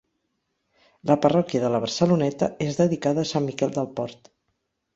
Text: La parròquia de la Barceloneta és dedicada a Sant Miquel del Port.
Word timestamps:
La 1.11 1.17
parròquia 1.25 1.61
de 1.65 1.69
la 1.75 1.83
Barceloneta 1.85 2.49
és 2.71 2.81
dedicada 2.81 3.27
a 3.27 3.31
Sant 3.35 3.49
Miquel 3.51 3.79
del 3.79 3.95
Port. 4.01 4.35